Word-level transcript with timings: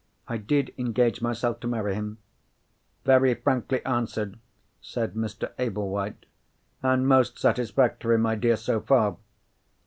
"I 0.27 0.37
did 0.37 0.73
engage 0.79 1.21
myself 1.21 1.59
to 1.59 1.67
marry 1.67 1.93
him." 1.93 2.17
"Very 3.05 3.35
frankly 3.35 3.85
answered!" 3.85 4.39
said 4.81 5.13
Mr. 5.13 5.51
Ablewhite. 5.59 6.25
"And 6.81 7.07
most 7.07 7.37
satisfactory, 7.37 8.17
my 8.17 8.33
dear, 8.33 8.55
so 8.57 8.79
far. 8.81 9.17